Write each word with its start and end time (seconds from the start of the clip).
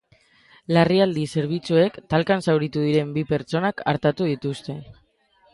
Larrialdi 0.77 1.25
zerbitzuek 1.33 1.99
talkan 2.15 2.43
zauritu 2.47 2.87
diren 2.89 3.13
bi 3.19 3.25
pertsonak 3.35 3.85
artatu 3.95 4.31
dituzte. 4.35 4.79